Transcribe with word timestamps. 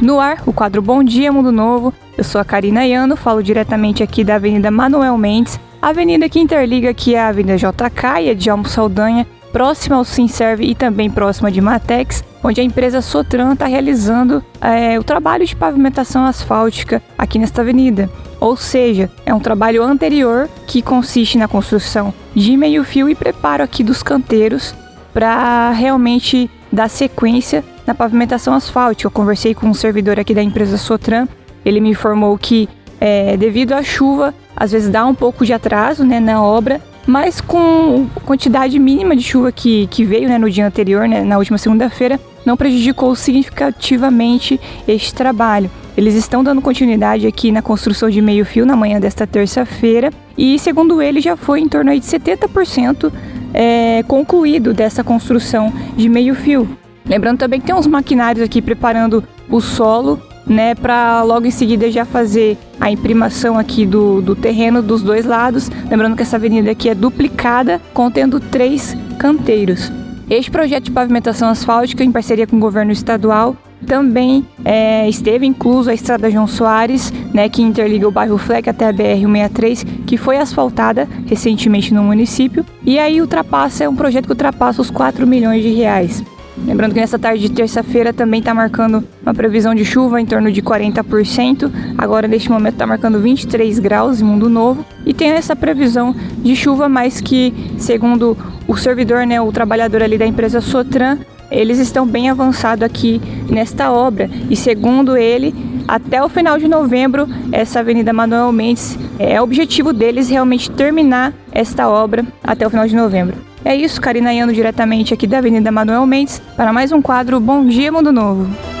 No 0.00 0.18
ar, 0.20 0.42
o 0.44 0.52
quadro 0.52 0.82
Bom 0.82 1.02
Dia 1.02 1.32
Mundo 1.32 1.52
Novo. 1.52 1.92
Eu 2.18 2.24
sou 2.24 2.40
a 2.40 2.44
Karina 2.44 2.84
Iano, 2.84 3.16
falo 3.16 3.42
diretamente 3.42 4.02
aqui 4.02 4.24
da 4.24 4.34
Avenida 4.36 4.70
Manuel 4.70 5.16
Mendes, 5.16 5.58
avenida 5.80 6.28
que 6.28 6.40
interliga 6.40 6.90
aqui 6.90 7.16
a 7.16 7.28
Avenida 7.28 7.56
JK 7.56 8.22
e 8.22 8.30
a 8.30 8.34
de 8.34 8.50
Almo 8.50 8.68
Saldanha, 8.68 9.26
próxima 9.52 9.96
ao 9.96 10.04
Sinserve 10.04 10.64
e 10.64 10.74
também 10.74 11.08
próxima 11.08 11.50
de 11.50 11.60
Matex, 11.60 12.24
onde 12.42 12.60
a 12.60 12.64
empresa 12.64 13.00
Sotran 13.00 13.52
está 13.52 13.66
realizando 13.66 14.44
é, 14.60 14.98
o 14.98 15.04
trabalho 15.04 15.46
de 15.46 15.56
pavimentação 15.56 16.24
asfáltica 16.24 17.00
aqui 17.16 17.38
nesta 17.38 17.62
avenida. 17.62 18.10
Ou 18.40 18.56
seja, 18.56 19.10
é 19.24 19.32
um 19.32 19.40
trabalho 19.40 19.82
anterior 19.82 20.48
que 20.66 20.82
consiste 20.82 21.38
na 21.38 21.48
construção 21.48 22.12
de 22.34 22.56
meio-fio 22.56 23.08
e 23.08 23.14
preparo 23.14 23.62
aqui 23.62 23.82
dos 23.82 24.02
canteiros 24.02 24.74
para 25.14 25.70
realmente 25.70 26.50
dar 26.74 26.88
sequência 26.88 27.64
na 27.86 27.94
pavimentação 27.94 28.54
asfáltica. 28.54 29.06
Eu 29.06 29.10
conversei 29.10 29.54
com 29.54 29.66
um 29.66 29.74
servidor 29.74 30.18
aqui 30.18 30.34
da 30.34 30.42
empresa 30.42 30.76
Sotran, 30.76 31.26
ele 31.64 31.80
me 31.80 31.90
informou 31.90 32.36
que 32.36 32.68
é, 33.00 33.36
devido 33.36 33.72
à 33.72 33.82
chuva, 33.82 34.34
às 34.56 34.72
vezes 34.72 34.88
dá 34.88 35.04
um 35.06 35.14
pouco 35.14 35.44
de 35.44 35.52
atraso 35.52 36.04
né, 36.04 36.20
na 36.20 36.42
obra, 36.42 36.80
mas 37.06 37.40
com 37.40 38.06
quantidade 38.24 38.78
mínima 38.78 39.14
de 39.14 39.22
chuva 39.22 39.52
que, 39.52 39.86
que 39.88 40.04
veio 40.04 40.28
né, 40.28 40.38
no 40.38 40.50
dia 40.50 40.66
anterior, 40.66 41.06
né, 41.06 41.22
na 41.22 41.36
última 41.38 41.58
segunda-feira, 41.58 42.18
não 42.44 42.56
prejudicou 42.56 43.14
significativamente 43.14 44.60
este 44.86 45.14
trabalho. 45.14 45.70
Eles 45.96 46.14
estão 46.14 46.42
dando 46.42 46.60
continuidade 46.60 47.26
aqui 47.26 47.52
na 47.52 47.62
construção 47.62 48.10
de 48.10 48.20
meio-fio 48.20 48.66
na 48.66 48.74
manhã 48.74 48.98
desta 48.98 49.26
terça-feira 49.26 50.10
e, 50.36 50.58
segundo 50.58 51.00
ele, 51.00 51.20
já 51.20 51.36
foi 51.36 51.60
em 51.60 51.68
torno 51.68 51.92
de 51.92 52.00
70% 52.00 53.12
é, 53.54 54.02
concluído 54.02 54.74
dessa 54.74 55.04
construção 55.04 55.72
de 55.96 56.08
meio-fio. 56.08 56.68
Lembrando 57.06 57.38
também 57.38 57.60
que 57.60 57.66
tem 57.66 57.74
uns 57.74 57.86
maquinários 57.86 58.44
aqui 58.44 58.60
preparando 58.60 59.22
o 59.48 59.60
solo, 59.60 60.20
né, 60.46 60.74
para 60.74 61.22
logo 61.22 61.46
em 61.46 61.50
seguida 61.50 61.90
já 61.90 62.04
fazer 62.04 62.58
a 62.80 62.90
imprimação 62.90 63.58
aqui 63.58 63.86
do, 63.86 64.20
do 64.20 64.34
terreno 64.34 64.82
dos 64.82 65.02
dois 65.02 65.24
lados. 65.24 65.70
Lembrando 65.88 66.16
que 66.16 66.22
essa 66.22 66.36
avenida 66.36 66.70
aqui 66.70 66.88
é 66.88 66.94
duplicada, 66.94 67.80
contendo 67.92 68.40
três 68.40 68.96
canteiros. 69.18 69.90
Este 70.28 70.50
projeto 70.50 70.84
de 70.84 70.90
pavimentação 70.90 71.48
asfáltica, 71.48 72.02
em 72.02 72.10
parceria 72.10 72.46
com 72.46 72.56
o 72.56 72.60
governo 72.60 72.92
estadual, 72.92 73.56
também 73.84 74.46
é, 74.64 75.08
esteve 75.08 75.46
incluso 75.46 75.90
a 75.90 75.94
estrada 75.94 76.30
João 76.30 76.46
Soares, 76.46 77.12
né, 77.32 77.48
que 77.48 77.62
interliga 77.62 78.08
o 78.08 78.10
bairro 78.10 78.38
Fleck 78.38 78.68
até 78.68 78.88
a 78.88 78.92
BR-163, 78.92 80.04
que 80.06 80.16
foi 80.16 80.38
asfaltada 80.38 81.08
recentemente 81.26 81.92
no 81.92 82.02
município. 82.02 82.64
E 82.84 82.98
aí 82.98 83.20
ultrapassa, 83.20 83.84
é 83.84 83.88
um 83.88 83.96
projeto 83.96 84.24
que 84.24 84.32
ultrapassa 84.32 84.82
os 84.82 84.90
4 84.90 85.26
milhões 85.26 85.62
de 85.62 85.70
reais. 85.70 86.24
Lembrando 86.56 86.94
que 86.94 87.00
nessa 87.00 87.18
tarde 87.18 87.48
de 87.48 87.50
terça-feira 87.50 88.12
também 88.12 88.38
está 88.38 88.54
marcando 88.54 89.02
uma 89.22 89.34
previsão 89.34 89.74
de 89.74 89.84
chuva 89.84 90.20
em 90.20 90.26
torno 90.26 90.52
de 90.52 90.62
40%. 90.62 91.70
Agora, 91.98 92.28
neste 92.28 92.50
momento, 92.50 92.74
está 92.74 92.86
marcando 92.86 93.18
23 93.18 93.80
graus 93.80 94.20
em 94.20 94.24
Mundo 94.24 94.48
Novo. 94.48 94.84
E 95.04 95.12
tem 95.12 95.30
essa 95.30 95.56
previsão 95.56 96.14
de 96.38 96.54
chuva, 96.54 96.88
mas 96.88 97.20
que, 97.20 97.52
segundo 97.76 98.36
o 98.68 98.76
servidor, 98.76 99.26
né, 99.26 99.40
o 99.40 99.50
trabalhador 99.50 100.02
ali 100.02 100.16
da 100.16 100.26
empresa 100.26 100.60
Sotran, 100.60 101.18
eles 101.50 101.78
estão 101.78 102.06
bem 102.06 102.30
avançados 102.30 102.84
aqui 102.84 103.20
nesta 103.48 103.90
obra. 103.90 104.30
E 104.50 104.56
segundo 104.56 105.16
ele, 105.16 105.54
até 105.86 106.22
o 106.22 106.28
final 106.28 106.58
de 106.58 106.68
novembro, 106.68 107.28
essa 107.52 107.80
Avenida 107.80 108.12
Manuel 108.12 108.50
Mendes 108.52 108.98
é 109.18 109.40
o 109.40 109.44
objetivo 109.44 109.92
deles 109.92 110.28
realmente 110.28 110.70
terminar 110.70 111.32
esta 111.52 111.88
obra 111.88 112.24
até 112.42 112.66
o 112.66 112.70
final 112.70 112.86
de 112.86 112.96
novembro. 112.96 113.36
É 113.64 113.74
isso, 113.74 114.00
Karina 114.00 114.32
Iano 114.32 114.52
diretamente 114.52 115.14
aqui 115.14 115.26
da 115.26 115.38
Avenida 115.38 115.72
Manuel 115.72 116.06
Mendes 116.06 116.40
para 116.56 116.72
mais 116.72 116.92
um 116.92 117.00
quadro 117.00 117.40
Bom 117.40 117.66
Dia 117.66 117.90
Mundo 117.90 118.12
Novo. 118.12 118.73